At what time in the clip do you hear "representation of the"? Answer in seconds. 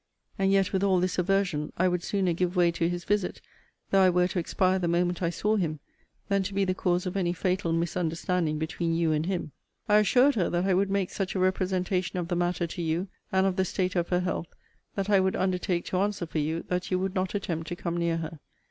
11.39-12.35